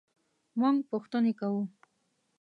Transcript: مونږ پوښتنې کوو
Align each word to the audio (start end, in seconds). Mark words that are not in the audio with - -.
مونږ 0.59 0.77
پوښتنې 0.89 1.31
کوو 1.39 1.63